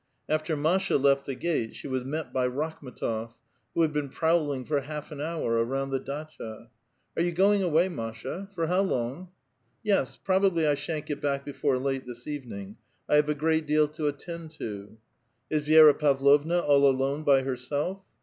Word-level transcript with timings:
After 0.27 0.57
Masha 0.57 0.97
left 0.97 1.27
the 1.27 1.35
gate, 1.35 1.75
she 1.75 1.87
was 1.87 2.03
met 2.03 2.33
by 2.33 2.47
Rakhm^tof, 2.49 3.35
who 3.75 3.83
had 3.83 3.93
been 3.93 4.09
prowling 4.09 4.65
for 4.65 4.81
half 4.81 5.11
an 5.11 5.21
hour 5.21 5.63
around 5.63 5.91
the 5.91 5.99
datcha,'' 5.99 6.69
Are 7.15 7.21
3'ou 7.21 7.35
going 7.35 7.61
away, 7.61 7.87
Masha? 7.87 8.49
For 8.55 8.65
long? 8.65 9.29
""Yes; 9.83 10.17
probably 10.17 10.65
I 10.65 10.73
shan't 10.73 11.05
get 11.05 11.21
back 11.21 11.45
before 11.45 11.77
late 11.77 12.07
this 12.07 12.25
even 12.25 12.51
ing; 12.53 12.77
I 13.07 13.17
have 13.17 13.29
a 13.29 13.35
great 13.35 13.67
deal 13.67 13.87
to 13.89 14.07
attend 14.07 14.49
to."'' 14.53 14.97
Is 15.51 15.67
Vi^ra 15.67 15.99
Pavlovna 15.99 16.57
all 16.61 16.89
alone 16.89 17.21
by 17.21 17.43
herself?" 17.43 18.01